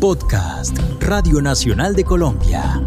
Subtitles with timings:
[0.00, 2.82] Podcast Radio Nacional de Colombia.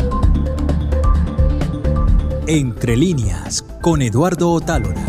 [2.48, 5.00] Entre líneas con Eduardo Otálora.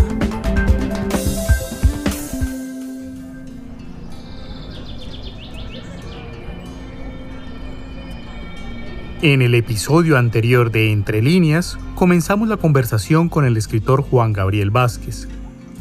[9.23, 14.71] En el episodio anterior de Entre líneas, comenzamos la conversación con el escritor Juan Gabriel
[14.71, 15.27] Vázquez.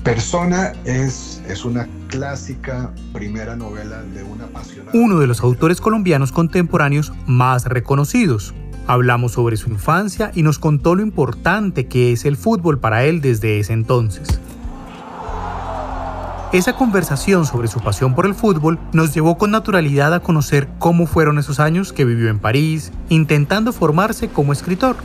[0.05, 4.91] Persona es, es una clásica primera novela de una apasionada.
[4.93, 8.53] Uno de los autores colombianos contemporáneos más reconocidos.
[8.85, 13.19] Hablamos sobre su infancia y nos contó lo importante que es el fútbol para él
[13.19, 14.39] desde ese entonces.
[16.51, 21.07] Esa conversación sobre su pasión por el fútbol nos llevó con naturalidad a conocer cómo
[21.07, 24.97] fueron esos años que vivió en París, intentando formarse como escritor.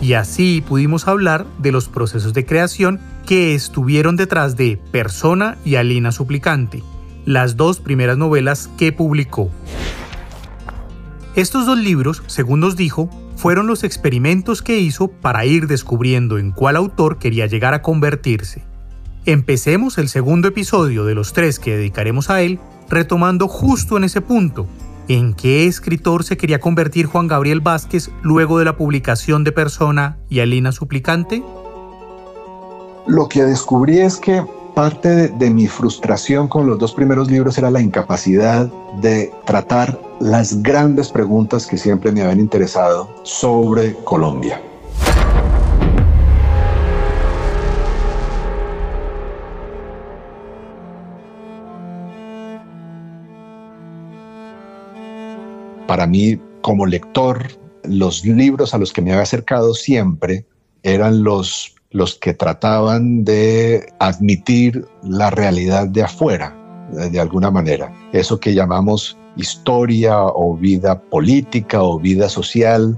[0.00, 5.74] Y así pudimos hablar de los procesos de creación que estuvieron detrás de Persona y
[5.74, 6.82] Alina Suplicante,
[7.26, 9.50] las dos primeras novelas que publicó.
[11.36, 16.50] Estos dos libros, según nos dijo, fueron los experimentos que hizo para ir descubriendo en
[16.50, 18.64] cuál autor quería llegar a convertirse.
[19.26, 24.22] Empecemos el segundo episodio de los tres que dedicaremos a él, retomando justo en ese
[24.22, 24.66] punto,
[25.10, 30.18] en qué escritor se quería convertir Juan Gabriel Vázquez luego de la publicación de Persona
[30.28, 31.42] y Alina Suplicante.
[33.08, 34.44] Lo que descubrí es que
[34.76, 38.70] parte de, de, mi frustración con los dos primeros libros era la incapacidad
[39.02, 44.62] de tratar las grandes preguntas que siempre me habían interesado sobre Colombia.
[55.90, 57.48] Para mí, como lector,
[57.82, 60.46] los libros a los que me había acercado siempre
[60.84, 66.56] eran los, los que trataban de admitir la realidad de afuera,
[66.92, 67.92] de alguna manera.
[68.12, 72.96] Eso que llamamos historia o vida política o vida social,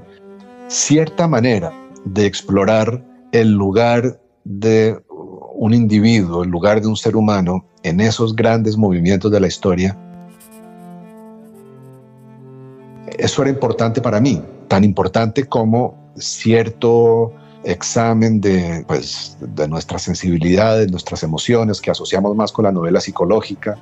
[0.68, 1.72] cierta manera
[2.04, 3.02] de explorar
[3.32, 5.00] el lugar de
[5.54, 9.96] un individuo, el lugar de un ser humano en esos grandes movimientos de la historia.
[13.22, 20.90] Eso era importante para mí, tan importante como cierto examen de, pues, de nuestras sensibilidades,
[20.90, 23.78] nuestras emociones que asociamos más con la novela psicológica.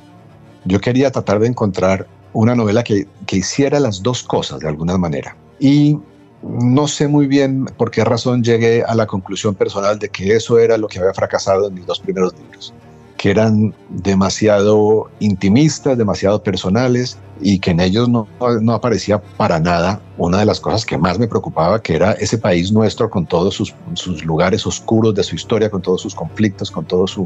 [0.67, 4.99] Yo quería tratar de encontrar una novela que, que hiciera las dos cosas de alguna
[4.99, 5.35] manera.
[5.59, 5.99] Y
[6.43, 10.59] no sé muy bien por qué razón llegué a la conclusión personal de que eso
[10.59, 12.75] era lo que había fracasado en mis dos primeros libros,
[13.21, 18.27] que eran demasiado intimistas, demasiado personales y que en ellos no,
[18.63, 22.39] no, aparecía para nada una de las cosas que más me preocupaba, que era ese
[22.39, 26.71] país nuestro con todos sus, sus lugares oscuros de su historia, con todos sus conflictos,
[26.71, 27.19] con todos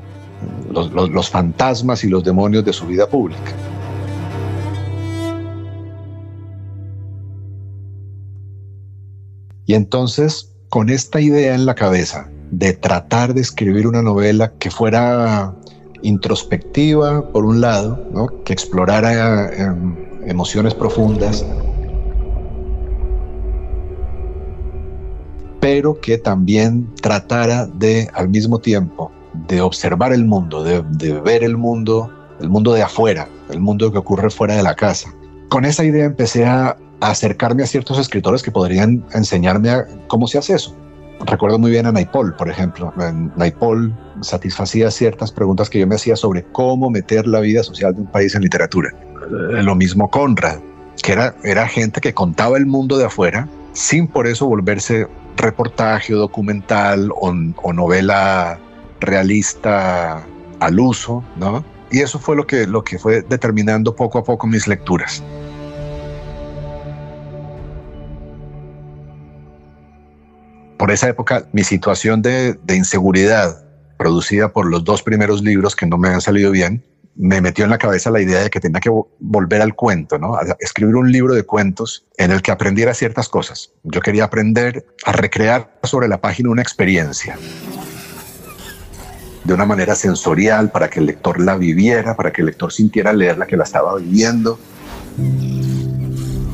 [0.72, 3.53] los, los, los fantasmas y los demonios de su vida pública.
[9.65, 14.72] Y entonces, con esta idea en la cabeza de tratar de escribir una novela que
[14.72, 15.54] fuera
[16.04, 17.98] introspectiva, por un lado,
[18.44, 19.75] que explorara eh,
[20.26, 21.44] emociones profundas,
[25.60, 29.10] pero que también tratara de, al mismo tiempo,
[29.48, 30.82] de observar el mundo, de,
[31.20, 32.10] ver el mundo,
[32.41, 35.12] el mundo de afuera, el mundo que ocurre fuera de la casa.
[35.48, 39.71] Con esa idea empecé a, acercarme a ciertos escritores que podrían enseñarme
[40.06, 40.75] cómo se hace eso.
[41.26, 42.92] Recuerdo muy bien a Naipaul, por ejemplo.
[43.36, 48.02] Naipaul satisfacía ciertas preguntas que yo me hacía sobre cómo meter la vida social de
[48.02, 48.90] un país en literatura.
[49.30, 50.58] Lo mismo Conrad,
[51.02, 56.18] que era, gente que contaba el mundo de afuera sin por eso volverse reportaje o
[56.18, 58.58] documental o, o novela
[59.00, 60.24] realista
[60.60, 61.64] al uso, ¿no?
[61.91, 65.22] Y eso fue lo que, lo que fue determinando poco a poco mis lecturas.
[70.84, 73.65] Por esa época mi situación de, inseguridad
[73.97, 76.84] producida por los dos primeros libros que no me habían salido bien,
[77.17, 80.36] me metió en la cabeza la idea de que tenía que volver al cuento, ¿no?
[80.36, 83.72] A escribir un libro de cuentos en el que aprendiera ciertas cosas.
[83.83, 87.39] Yo quería aprender a recrear sobre la página una experiencia
[89.42, 93.15] de una manera sensorial para que el lector la viviera, para que el lector sintiera
[93.15, 94.59] leerla que la estaba viviendo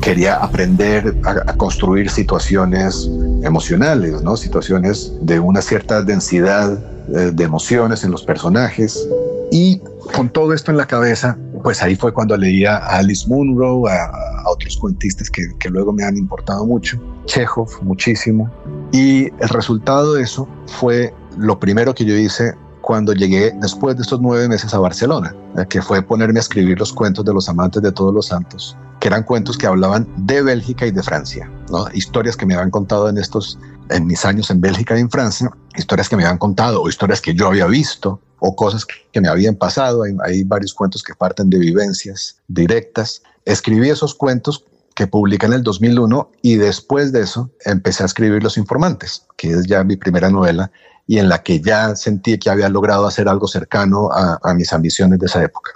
[0.01, 3.09] quería aprender a, construir situaciones
[3.43, 4.37] emocionales, ¿no?
[4.37, 6.77] situaciones de una cierta densidad
[7.09, 9.07] eh, de emociones en los personajes.
[9.51, 9.81] Y
[10.13, 14.11] con todo esto en la cabeza, pues ahí fue cuando leía a Alice Munro, a,
[14.47, 18.49] otros cuentistas que, que, luego me han importado mucho, Chekhov muchísimo.
[18.91, 24.01] Y el resultado de eso fue lo primero que yo hice cuando llegué después de
[24.01, 27.47] estos nueve meses a Barcelona, eh, que fue ponerme a escribir los cuentos de los
[27.47, 31.51] amantes de todos los santos, que eran cuentos que hablaban de Bélgica y de Francia,
[31.91, 33.57] historias que me habían contado en estos,
[33.89, 37.19] en mis años en Bélgica y en Francia, historias que me habían contado o historias
[37.19, 40.03] que yo había visto o cosas que me habían pasado.
[40.03, 43.23] Hay, hay varios cuentos que parten de vivencias directas.
[43.43, 48.43] Escribí esos cuentos que publiqué en el 2001 y después de eso empecé a escribir
[48.43, 50.71] Los Informantes, que es ya mi primera novela
[51.07, 55.17] y en la que ya sentí que había logrado hacer algo cercano a mis ambiciones
[55.17, 55.71] de esa época.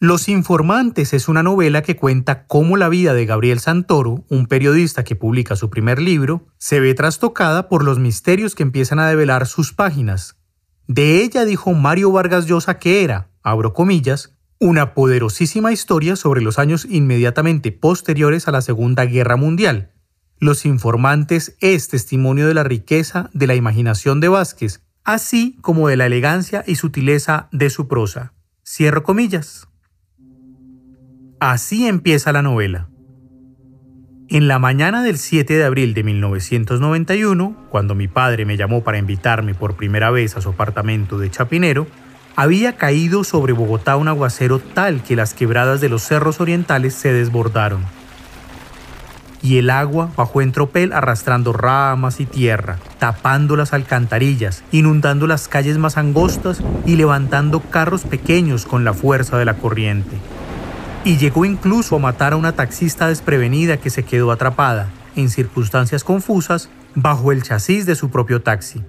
[0.00, 5.02] Los Informantes es una novela que cuenta cómo la vida de Gabriel Santoro, un periodista
[5.02, 9.48] que publica su primer libro, se ve trastocada por los misterios que empiezan a develar
[9.48, 10.36] sus páginas.
[10.86, 16.60] De ella dijo Mario Vargas Llosa que era, abro comillas, una poderosísima historia sobre los
[16.60, 19.90] años inmediatamente posteriores a la Segunda Guerra Mundial.
[20.38, 25.96] Los Informantes es testimonio de la riqueza de la imaginación de Vázquez, así como de
[25.96, 28.32] la elegancia y sutileza de su prosa.
[28.64, 29.67] Cierro comillas.
[31.40, 32.88] Así empieza la novela.
[34.28, 38.98] En la mañana del 7 de abril de 1991, cuando mi padre me llamó para
[38.98, 41.86] invitarme por primera vez a su apartamento de Chapinero,
[42.34, 47.12] había caído sobre Bogotá un aguacero tal que las quebradas de los cerros orientales se
[47.12, 47.82] desbordaron.
[49.40, 55.46] Y el agua bajó en tropel arrastrando ramas y tierra, tapando las alcantarillas, inundando las
[55.46, 60.16] calles más angostas y levantando carros pequeños con la fuerza de la corriente.
[61.04, 66.04] Y llegó incluso a matar a una taxista desprevenida que se quedó atrapada, en circunstancias
[66.04, 68.82] confusas, bajo el chasis de su propio taxi.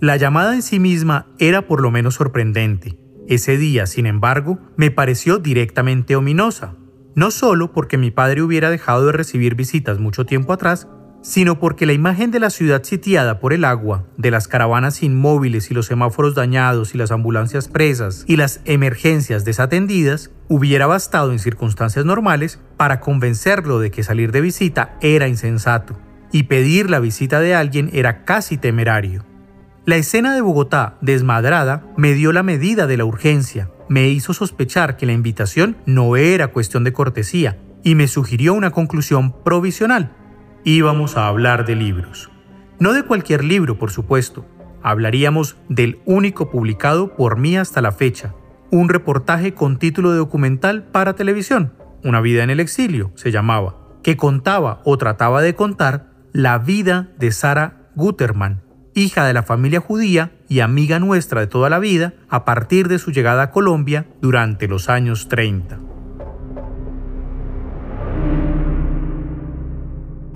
[0.00, 2.96] La llamada en sí misma era por lo menos sorprendente.
[3.28, 6.76] Ese día, sin embargo, me pareció directamente ominosa,
[7.14, 10.86] no solo porque mi padre hubiera dejado de recibir visitas mucho tiempo atrás,
[11.28, 15.70] sino porque la imagen de la ciudad sitiada por el agua, de las caravanas inmóviles
[15.70, 21.38] y los semáforos dañados y las ambulancias presas y las emergencias desatendidas, hubiera bastado en
[21.38, 25.98] circunstancias normales para convencerlo de que salir de visita era insensato
[26.32, 29.26] y pedir la visita de alguien era casi temerario.
[29.84, 34.96] La escena de Bogotá, desmadrada, me dio la medida de la urgencia, me hizo sospechar
[34.96, 40.14] que la invitación no era cuestión de cortesía y me sugirió una conclusión provisional.
[40.64, 42.30] Íbamos a hablar de libros.
[42.80, 44.44] No de cualquier libro, por supuesto.
[44.82, 48.34] Hablaríamos del único publicado por mí hasta la fecha,
[48.70, 51.74] un reportaje con título de documental para televisión,
[52.04, 57.08] Una vida en el exilio, se llamaba, que contaba o trataba de contar la vida
[57.18, 58.62] de Sara Guterman,
[58.94, 62.98] hija de la familia judía y amiga nuestra de toda la vida a partir de
[62.98, 65.87] su llegada a Colombia durante los años 30.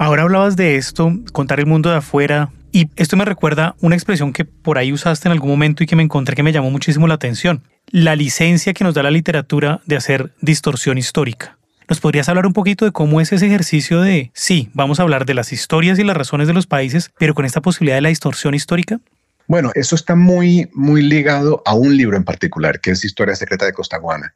[0.02, 4.32] Ahora hablabas de esto, contar el mundo de afuera, y esto me recuerda una expresión
[4.32, 7.06] que por ahí usaste en algún momento y que me encontré que me llamó muchísimo
[7.06, 7.62] la atención.
[7.93, 11.56] La licencia que nos da la literatura de hacer distorsión histórica.
[11.88, 15.25] ¿Nos podrías hablar un poquito de cómo es ese ejercicio de, sí, vamos a hablar
[15.25, 18.08] de las historias y las razones de los países, pero con esta posibilidad de la
[18.08, 18.98] distorsión histórica?
[19.46, 23.66] Bueno, eso está muy, muy ligado a un libro en particular, que es Historia Secreta
[23.66, 24.34] de Costaguana.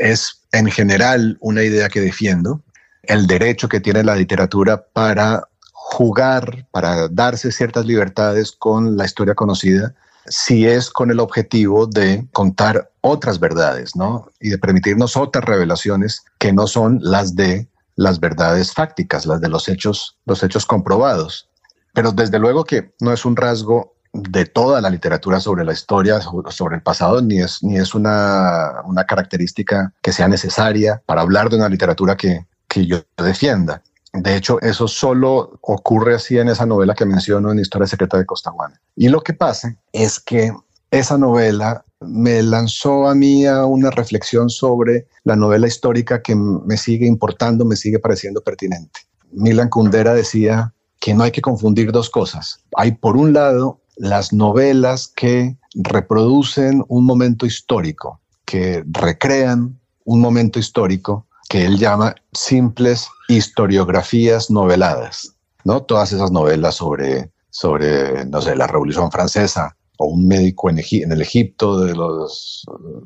[0.00, 2.62] Es en general una idea que defiendo,
[3.02, 9.34] el derecho que tiene la literatura para jugar, para darse ciertas libertades con la historia
[9.34, 9.94] conocida,
[10.26, 14.28] si es con el objetivo de contar otras verdades, ¿no?
[14.40, 19.48] Y de permitirnos otras revelaciones que no son las de las verdades fácticas, las de
[19.48, 21.48] los hechos, los hechos comprobados.
[21.92, 26.20] Pero desde luego que no es un rasgo de toda la literatura sobre la historia,
[26.20, 31.50] sobre el pasado, ni es, ni es una, una característica que sea necesaria para hablar
[31.50, 33.82] de una literatura que, que yo defienda.
[34.14, 38.24] De hecho, eso solo ocurre así en esa novela que menciono en Historia Secreta de
[38.24, 38.80] Costaguana.
[38.96, 40.52] Y lo que pasa es que
[40.90, 46.78] esa novela me lanzó a mí a una reflexión sobre la novela histórica que me
[46.78, 49.00] sigue importando, me sigue pareciendo pertinente.
[49.32, 52.60] Milan Kundera decía que no hay que confundir dos cosas.
[52.76, 60.58] Hay por un lado las novelas que reproducen un momento histórico, que recrean un momento
[60.58, 65.82] histórico que él llama simples historiografías noveladas, ¿no?
[65.82, 71.12] Todas esas novelas sobre, sobre no sé, la Revolución Francesa o un médico en, en
[71.12, 72.64] el Egipto de los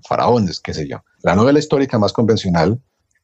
[0.08, 1.02] faraones, qué sé yo.
[1.22, 2.80] La novela histórica más convencional,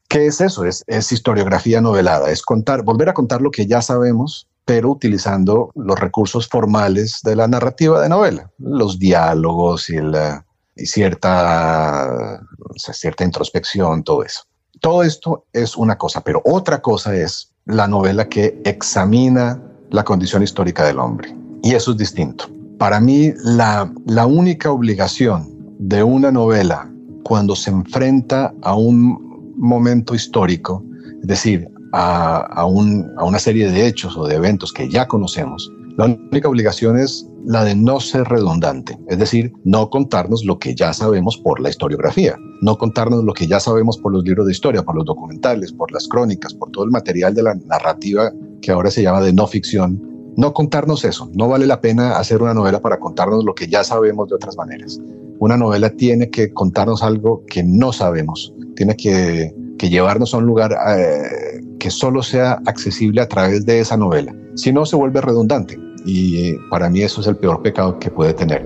[0.09, 0.65] ¿qué es eso?
[0.65, 5.71] Es, es historiografía novelada, es contar, volver a contar lo que ya sabemos, pero utilizando
[5.73, 12.77] los recursos formales de la narrativa de novela, los diálogos y, la, y cierta, o
[12.77, 14.43] sea, cierta introspección, todo eso.
[14.81, 19.61] Todo esto es una cosa, pero otra cosa es la novela que examina
[19.91, 21.35] la condición histórica del hombre.
[21.61, 22.49] Y eso es distinto.
[22.77, 23.89] Para mí, la,
[24.27, 25.47] única obligación
[25.79, 26.89] de una novela
[27.23, 30.83] cuando se enfrenta a un momento histórico,
[31.21, 36.49] es decir, a una serie de hechos o de eventos que ya conocemos, la única
[36.49, 41.37] obligación es la de no ser redundante, es decir, no contarnos lo que ya sabemos
[41.37, 44.95] por la historiografía, no contarnos lo que ya sabemos por los libros de historia, por
[44.95, 48.31] los documentales, por las crónicas, por todo el material de la narrativa
[48.61, 50.01] que ahora se llama de no ficción.
[50.35, 53.83] No contarnos eso, no vale la pena hacer una novela para contarnos lo que ya
[53.83, 54.99] sabemos de otras maneras.
[55.37, 60.71] Una novela tiene que contarnos algo que no sabemos, tiene que, llevarnos a un lugar
[60.97, 61.52] eh,
[61.83, 64.33] que solo sea accesible a través de esa novela.
[64.55, 68.09] Si no, se vuelve redundante y eh, para mí eso es el peor pecado que
[68.09, 68.65] puede tener.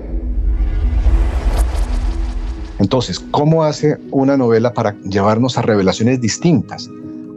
[2.78, 6.88] Entonces, ¿cómo hace una novela para llevarnos a revelaciones distintas?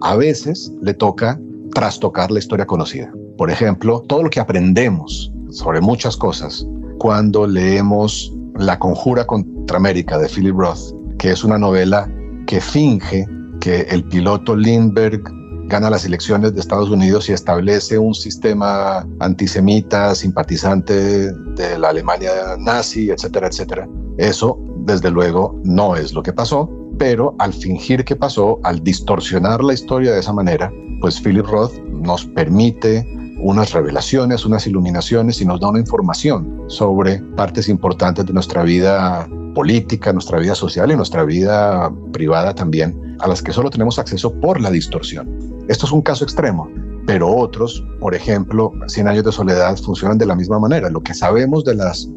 [0.01, 1.39] A veces le toca
[1.73, 3.11] trastocar la historia conocida.
[3.35, 6.63] Por ejemplo, todo lo que aprendemos sobre muchas cosas
[6.99, 12.07] cuando leemos La Conjura contra América de Philip Roth, que es una novela
[12.45, 13.27] que finge
[13.59, 15.40] que el piloto Lindbergh
[15.71, 22.57] gana las elecciones de Estados Unidos y establece un sistema antisemita, simpatizante de la Alemania
[22.59, 23.87] nazi, etcétera, etcétera.
[24.17, 29.63] Eso, desde luego, no es lo que pasó, pero al fingir que pasó, al distorsionar
[29.63, 33.07] la historia de esa manera, pues Philip Roth nos permite
[33.39, 39.25] unas revelaciones, unas iluminaciones y nos da una información sobre partes importantes de nuestra vida
[39.55, 44.33] política, nuestra vida social y nuestra vida privada también, a las que solo tenemos acceso
[44.41, 45.50] por la distorsión.
[45.67, 46.69] Esto es un caso extremo,
[47.05, 50.89] pero otros, por ejemplo, Cien años de soledad, funcionan de la misma manera.
[50.89, 52.07] Lo que sabemos de, las,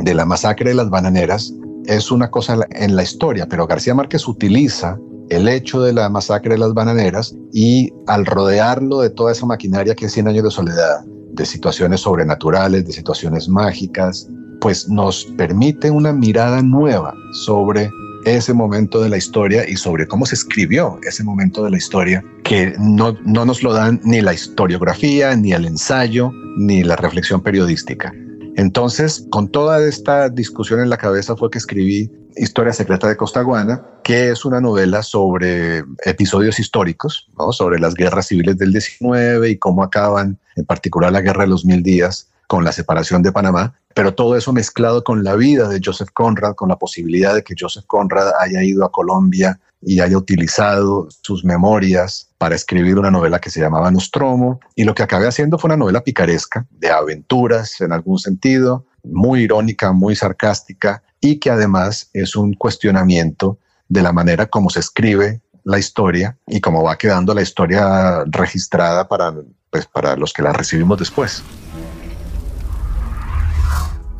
[0.00, 1.52] de la masacre de las bananeras
[1.86, 4.98] es una cosa en la historia, pero García Márquez utiliza
[5.30, 9.94] el hecho de la masacre de las bananeras y al rodearlo de toda esa maquinaria
[9.94, 14.28] que es Cien años de soledad, de situaciones sobrenaturales, de situaciones mágicas,
[14.60, 17.90] pues nos permite una mirada nueva sobre
[18.24, 22.24] ese momento de la historia y sobre cómo se escribió ese momento de la historia,
[22.42, 27.42] que no, no nos lo dan ni la historiografía, ni el ensayo, ni la reflexión
[27.42, 28.12] periodística.
[28.56, 33.84] Entonces, con toda esta discusión en la cabeza fue que escribí Historia Secreta de Costaguana,
[34.02, 37.52] que es una novela sobre episodios históricos, ¿no?
[37.52, 41.64] sobre las guerras civiles del 19 y cómo acaban, en particular la Guerra de los
[41.64, 45.80] Mil Días, con la separación de Panamá, pero todo eso mezclado con la vida de
[45.84, 50.16] Joseph Conrad, con la posibilidad de que Joseph Conrad haya ido a Colombia y haya
[50.16, 54.60] utilizado sus memorias para escribir una novela que se llamaba Nostromo.
[54.76, 59.40] Y lo que acabé haciendo fue una novela picaresca, de aventuras en algún sentido, muy
[59.40, 63.58] irónica, muy sarcástica, y que además es un cuestionamiento
[63.88, 69.08] de la manera como se escribe la historia y cómo va quedando la historia registrada
[69.08, 69.34] para,
[69.70, 71.42] pues, para los que la recibimos después.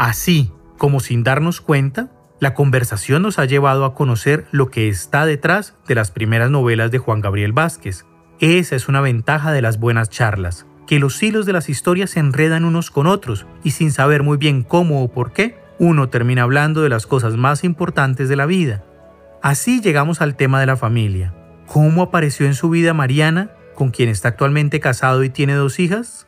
[0.05, 5.25] Así, como sin darnos cuenta, la conversación nos ha llevado a conocer lo que está
[5.25, 8.05] detrás de las primeras novelas de Juan Gabriel Vázquez.
[8.39, 12.21] Esa es una ventaja de las buenas charlas, que los hilos de las historias se
[12.21, 16.43] enredan unos con otros y sin saber muy bien cómo o por qué, uno termina
[16.43, 18.85] hablando de las cosas más importantes de la vida.
[19.41, 21.33] Así llegamos al tema de la familia.
[21.67, 26.27] ¿Cómo apareció en su vida Mariana, con quien está actualmente casado y tiene dos hijas?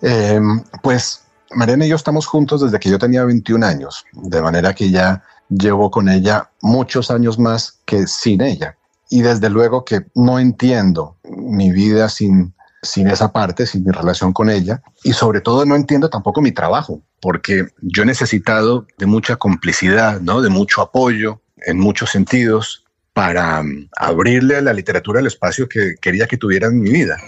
[0.00, 0.40] Eh,
[0.82, 4.90] pues Mariana y yo estamos juntos desde que yo tenía 21 años, de manera que
[4.90, 8.76] ya llevo con ella muchos años más que sin ella.
[9.10, 14.32] Y desde luego que no entiendo mi vida sin, sin esa parte, sin mi relación
[14.32, 14.82] con ella.
[15.04, 20.20] Y sobre todo no entiendo tampoco mi trabajo, porque yo he necesitado de mucha complicidad,
[20.20, 20.40] ¿no?
[20.40, 25.96] de mucho apoyo en muchos sentidos para um, abrirle a la literatura el espacio que
[26.00, 27.18] quería que tuviera en mi vida.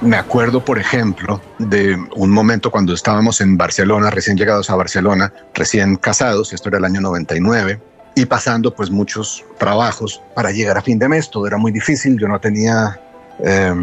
[0.00, 5.32] Me acuerdo, por ejemplo, de un momento cuando estábamos en Barcelona, recién llegados a Barcelona,
[5.54, 7.80] recién casados, esto era el año 99,
[8.14, 12.18] y pasando pues muchos trabajos para llegar a fin de mes, todo era muy difícil,
[12.18, 13.00] yo no tenía,
[13.40, 13.74] eh,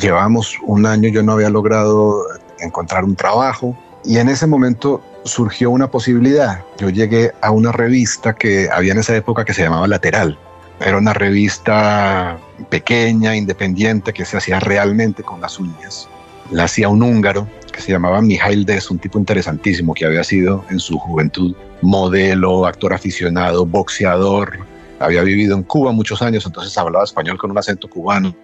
[0.00, 2.24] llevamos un año, yo no había logrado
[2.60, 6.64] encontrar un trabajo, y en ese momento surgió una posibilidad.
[6.78, 10.38] Yo llegué a una revista que había en esa época que se llamaba Lateral,
[10.80, 12.38] era una revista
[12.70, 16.08] pequeña, independiente, que se hacía realmente con las uñas.
[16.50, 20.64] La hacía un húngaro que se llamaba Mijail Des, un tipo interesantísimo que había sido
[20.70, 24.58] en su juventud modelo, actor aficionado, boxeador.
[24.98, 28.34] Había vivido en Cuba muchos años, entonces hablaba español con un acento cubano,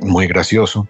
[0.00, 0.88] muy gracioso.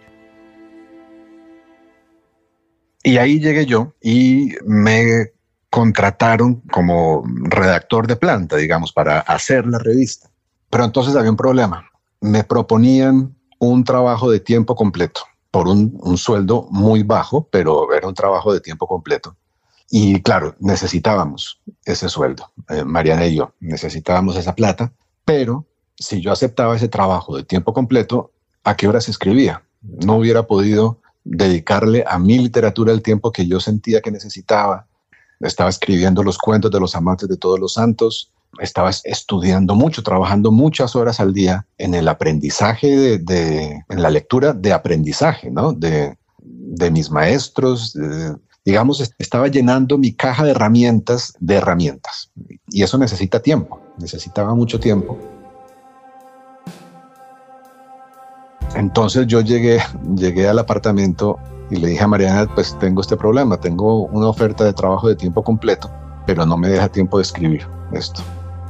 [3.02, 5.32] Y ahí llegué yo y me
[5.68, 10.30] contrataron como redactor de planta, digamos, para hacer la revista.
[10.74, 11.88] Pero entonces había un problema.
[12.20, 15.20] Me proponían un trabajo de tiempo completo,
[15.52, 19.36] por un, sueldo muy bajo, pero era un trabajo de tiempo completo.
[19.88, 24.92] Y claro, necesitábamos ese sueldo, eh, Mariana y yo, necesitábamos esa plata,
[25.24, 25.64] pero
[25.96, 28.32] si yo aceptaba ese trabajo de tiempo completo,
[28.64, 29.62] ¿a qué horas escribía?
[29.80, 34.88] No hubiera podido dedicarle a mi literatura el tiempo que yo sentía que necesitaba.
[35.38, 40.50] Estaba escribiendo los cuentos de los amantes de todos los santos, estaba estudiando mucho, trabajando
[40.50, 45.72] muchas horas al día en el aprendizaje de, en la lectura de aprendizaje, ¿no?
[45.72, 46.16] De,
[46.90, 47.96] mis maestros,
[48.64, 52.30] digamos, estaba llenando mi caja de herramientas de herramientas.
[52.68, 55.18] Y eso necesita tiempo, necesitaba mucho tiempo.
[58.74, 59.80] Entonces yo llegué,
[60.16, 61.38] llegué al apartamento
[61.70, 65.16] y le dije a Mariana, pues tengo este problema, tengo una oferta de trabajo de
[65.16, 65.90] tiempo completo,
[66.26, 68.22] pero no me deja tiempo de escribir esto.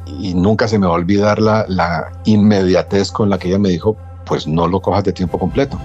[0.06, 3.96] Y nunca se me va a olvidar la, inmediatez con la que ella me dijo,
[4.26, 5.78] pues no lo cojas de tiempo completo,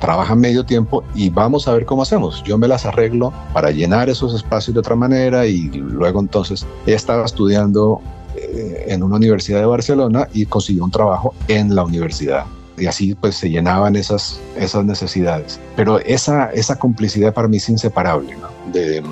[0.00, 2.42] trabaja medio tiempo y vamos a ver cómo hacemos.
[2.44, 6.96] Yo me las arreglo para llenar esos espacios de otra manera y luego entonces ella
[6.96, 8.00] estaba estudiando
[8.36, 12.44] eh, en una universidad de Barcelona y consiguió un trabajo en la universidad
[12.80, 14.40] y así pues se llenaban esas,
[14.84, 15.60] necesidades.
[15.76, 18.34] Pero esa, esa complicidad para mí es inseparable
[18.72, 19.02] de,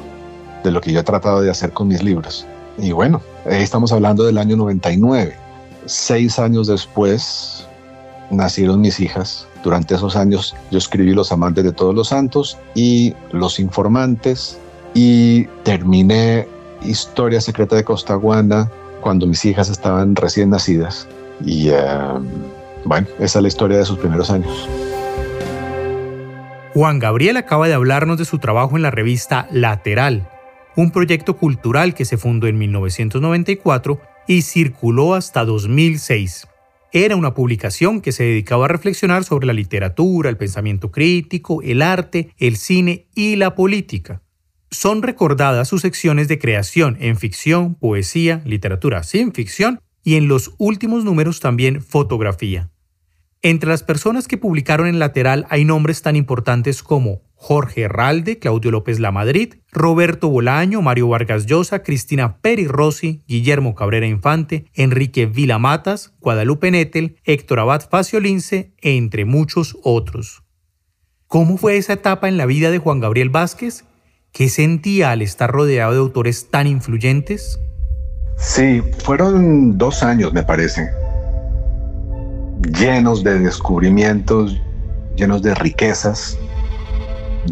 [0.65, 2.47] de lo que yo he tratado de hacer con mis libros.
[2.79, 5.37] Y bueno, ahí estamos hablando del año 99.
[5.87, 7.67] Seis años después
[8.31, 9.47] nacieron mis hijas.
[9.65, 14.59] Durante esos años yo escribí Los Amantes de Todos los Santos y Los Informantes
[14.95, 16.47] y terminé
[16.83, 18.71] Historia Secreta de Costaguana
[19.01, 21.09] cuando mis hijas estaban recién nacidas.
[21.45, 22.29] Y em,
[22.85, 24.69] bueno, esa es la historia de sus primeros años.
[26.75, 30.29] Juan Gabriel acaba de hablarnos de su trabajo en la revista Lateral,
[30.79, 36.47] un proyecto cultural que se fundó en 1994 y circuló hasta 2006.
[36.93, 41.83] Era una publicación que se dedicaba a reflexionar sobre la literatura, el pensamiento crítico, el
[41.83, 44.23] arte, el cine y la política.
[44.71, 50.55] Son recordadas sus secciones de creación en ficción, poesía, literatura sin ficción y en los
[50.59, 52.71] últimos números también fotografía.
[53.43, 58.73] Entre las personas que publicaron en lateral hay nombres tan importantes como Jorge Herralde, Claudio
[58.73, 66.15] López Lamadrid, Roberto Bolaño, Mario Vargas Llosa, Cristina Peri Rossi, Guillermo Cabrera Infante, Enrique Vilamatas,
[66.21, 70.43] Guadalupe Nettel, Héctor Abad Faciolince, entre muchos otros.
[71.29, 73.85] ¿Cómo fue esa etapa en la vida de Juan Gabriel Vázquez?
[74.33, 77.61] ¿Qué sentía al estar rodeado de autores tan influyentes?
[78.37, 80.91] Sí, fueron dos años, me parece,
[82.79, 84.61] llenos de descubrimientos,
[85.17, 86.39] llenos de riquezas,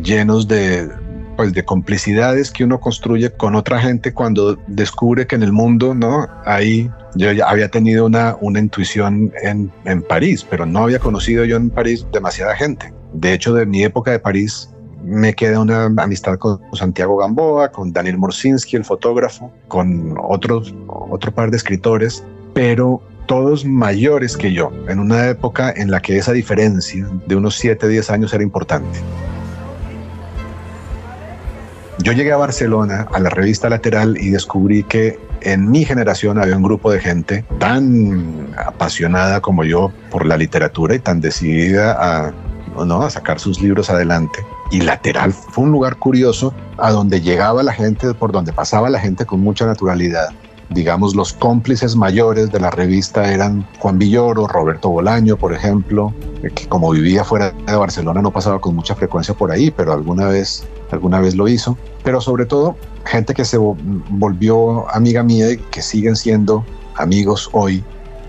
[0.03, 0.89] llenos de,
[1.37, 5.95] pues, de complicidades que uno construye con otra gente cuando descubre que en el mundo,
[5.95, 6.29] ¿no?
[6.45, 11.45] Ahí yo ya había tenido una, una intuición en, en París, pero no había conocido
[11.45, 12.93] yo en París demasiada gente.
[13.13, 14.71] De hecho, de mi época de París,
[15.03, 21.33] me queda una amistad con Santiago Gamboa, con Daniel Morsinski, el fotógrafo, con otros, otro
[21.33, 26.33] par de escritores, pero todos mayores que yo, en una época en la que esa
[26.33, 29.01] diferencia de unos 7, 10 años era importante.
[31.99, 36.57] Yo llegué a Barcelona, a la revista Lateral, y descubrí que en mi generación había
[36.57, 42.33] un grupo de gente tan apasionada como yo por la literatura y tan decidida a,
[42.85, 43.03] ¿no?
[43.03, 45.33] a sacar sus libros adelante y lateral.
[45.33, 49.41] Fue un lugar curioso a donde llegaba la gente, por donde pasaba la gente con
[49.41, 50.31] mucha naturalidad.
[50.71, 56.51] Digamos, los cómplices mayores de la revista eran Juan Villoro, Roberto Bolaño, por ejemplo, eh,
[56.55, 60.27] que como vivía fuera de Barcelona no pasaba con mucha frecuencia por ahí, pero alguna
[60.27, 61.79] vez, alguna vez lo hizo.
[62.03, 66.65] Pero sobre todo, gente que se volvió amiga mía y que siguen siendo
[66.97, 67.85] amigos hoy,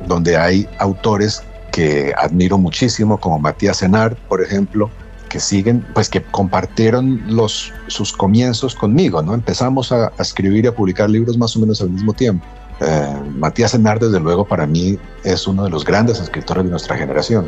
[0.07, 4.89] donde hay autores que admiro muchísimo, como Matías Senard, por ejemplo,
[5.27, 9.33] que siguen, pues que compartieron los, sus comienzos conmigo, ¿no?
[9.33, 12.45] Empezamos a, escribir y a publicar libros más o menos al mismo tiempo.
[12.79, 16.97] Eh, Matías Enar, desde luego, para mí es uno de los grandes escritores de nuestra
[16.97, 17.47] generación.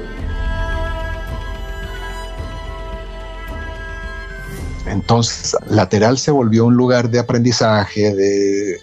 [4.87, 8.81] Entonces, Lateral se volvió un lugar de aprendizaje, de,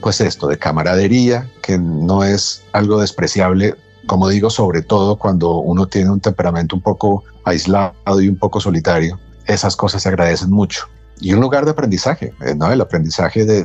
[0.00, 3.74] pues esto, de camaradería, que no es algo despreciable
[4.06, 8.60] como digo, sobre todo cuando uno tiene un temperamento un poco aislado y un poco
[8.60, 10.88] solitario, esas cosas se agradecen mucho.
[11.20, 12.70] Y un lugar de aprendizaje, eh, ¿no?
[12.70, 13.64] El aprendizaje de,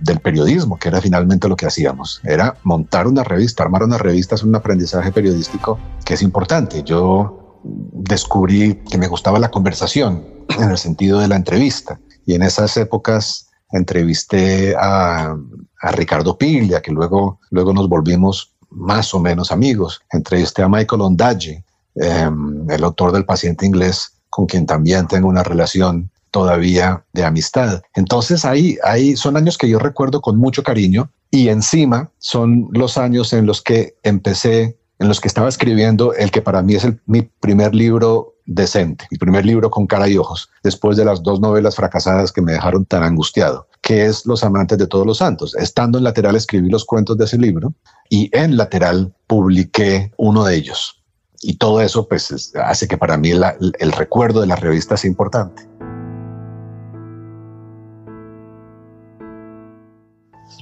[0.00, 2.20] del periodismo, que era finalmente lo que hacíamos.
[2.24, 6.82] Era montar una revista, armar una revista es un aprendizaje periodístico que es importante.
[6.84, 11.98] Yo descubrí que me gustaba la conversación en el sentido de la entrevista.
[12.24, 15.36] Y en esas épocas entrevisté a,
[15.80, 20.00] a Ricardo Piglia, que luego, luego nos volvimos más o menos amigos.
[20.12, 25.42] Entrevisté a Michael Ondaatje, em, el autor del paciente inglés, con quien también tengo una
[25.42, 27.82] relación todavía de amistad.
[27.94, 32.98] Entonces ahí, ahí son años que yo recuerdo con mucho cariño y encima son los
[32.98, 36.86] años en los que empecé, en los que estaba escribiendo el que para mí es
[37.06, 41.40] mi primer libro decente, mi primer libro con cara y ojos, después de las dos
[41.40, 45.54] novelas fracasadas que me dejaron tan angustiado, que es Los amantes de todos los santos.
[45.56, 47.74] Estando en lateral escribí los cuentos de ese libro
[48.08, 51.02] y en lateral publiqué uno de ellos.
[51.42, 55.68] Y todo eso pues hace que para mí el recuerdo de la revista sea importante.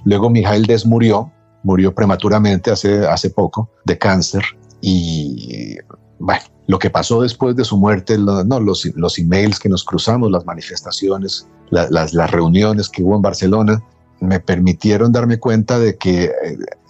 [0.04, 4.42] Luego Mijail Des murió, murió prematuramente hace, hace poco de cáncer
[4.80, 5.76] y
[6.18, 10.30] bueno, lo que pasó después de su muerte, no, los, los emails que nos cruzamos,
[10.30, 13.83] las manifestaciones, las, las reuniones que hubo en Barcelona,
[14.20, 16.33] me permitieron darme cuenta de que eh,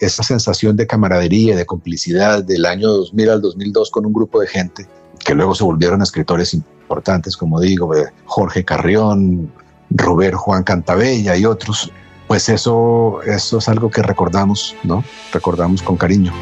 [0.00, 4.46] esa sensación de camaradería, de complicidad del año 2000 al 2002 con un grupo de
[4.46, 4.86] gente
[5.24, 7.92] que luego se volvieron escritores importantes, como digo,
[8.26, 9.50] Jorge Carrión,
[9.90, 11.90] Robert Juan Cantabella y otros,
[12.28, 15.02] pues eso, eso es algo que recordamos, ¿no?
[15.32, 16.32] Recordamos con cariño.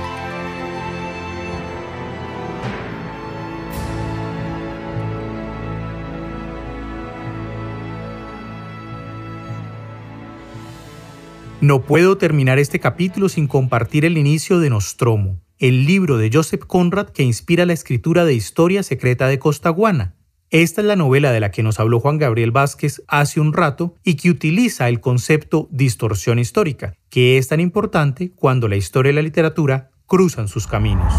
[11.63, 16.65] No puedo terminar este capítulo sin compartir el inicio de Nostromo, el libro de Joseph
[16.67, 20.17] Conrad que inspira la escritura de Historia Secreta de Costaguana,
[20.51, 23.95] esta es la novela de la que nos habló Juan Gabriel Vázquez hace un rato
[24.03, 29.15] y que utiliza el concepto distorsión histórica, que es tan importante cuando la historia y
[29.15, 31.15] la literatura cruzan sus caminos.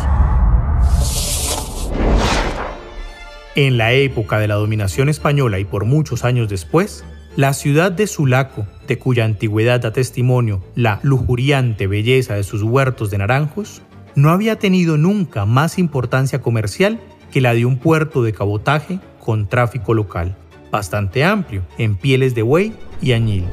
[3.55, 8.05] En la época de la dominación española y por muchos años después, la ciudad de
[8.05, 13.81] Sulaco, de cuya antigüedad da testimonio la lujuriante belleza de sus huertos de naranjos,
[14.15, 16.99] no había tenido nunca más importancia comercial
[17.31, 20.35] que la de un puerto de cabotaje con tráfico local,
[20.71, 23.45] bastante amplio, en pieles de buey y añil.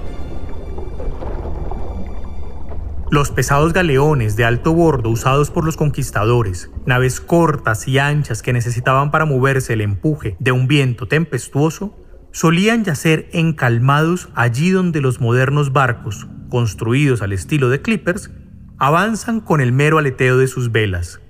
[3.10, 8.52] Los pesados galeones de alto bordo usados por los conquistadores, naves cortas y anchas que
[8.52, 11.96] necesitaban para moverse el empuje de un viento tempestuoso,
[12.32, 18.30] solían yacer encalmados allí donde los modernos barcos, construidos al estilo de clippers,
[18.78, 21.20] avanzan con el mero aleteo de sus velas,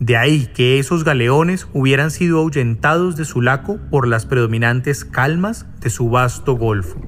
[0.00, 5.90] de ahí que esos galeones hubieran sido ahuyentados de Sulaco por las predominantes calmas de
[5.90, 7.00] su vasto golfo.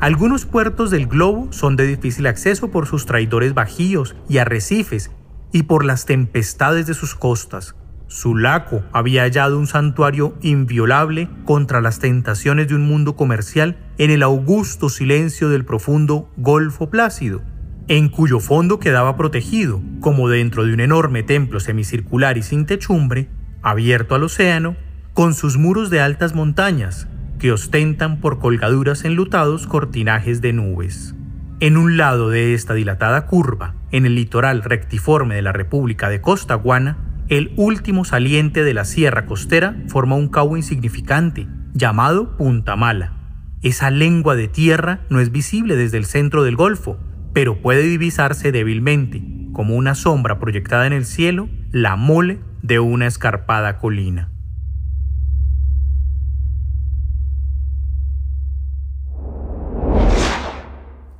[0.00, 5.12] Algunos puertos del globo son de difícil acceso por sus traidores bajíos y arrecifes
[5.52, 7.76] y por las tempestades de sus costas.
[8.12, 14.22] Sulaco había hallado un santuario inviolable contra las tentaciones de un mundo comercial en el
[14.22, 17.42] augusto silencio del profundo Golfo Plácido
[17.88, 23.28] en cuyo fondo quedaba protegido, como dentro de un enorme templo semicircular y sin techumbre,
[23.60, 24.76] abierto al océano,
[25.14, 31.14] con sus muros de altas montañas, que ostentan por colgaduras enlutados cortinajes de nubes.
[31.60, 36.20] En un lado de esta dilatada curva, en el litoral rectiforme de la República de
[36.20, 36.96] Costaguana,
[37.28, 43.16] el último saliente de la sierra costera forma un cabo insignificante, llamado Punta Mala.
[43.62, 46.98] Esa lengua de tierra no es visible desde el centro del golfo,
[47.32, 53.06] pero puede divisarse débilmente, como una sombra proyectada en el cielo, la mole de una
[53.06, 54.30] escarpada colina.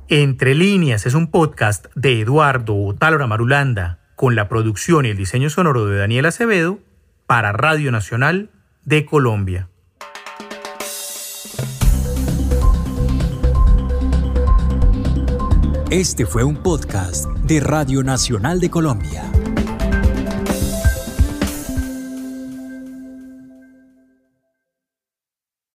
[0.09, 5.49] Entre líneas es un podcast de Eduardo Otálora Marulanda con la producción y el diseño
[5.49, 6.79] sonoro de Daniel Acevedo
[7.25, 8.49] para Radio Nacional
[8.85, 9.69] de Colombia.
[15.89, 19.31] Este fue un podcast de Radio Nacional de Colombia.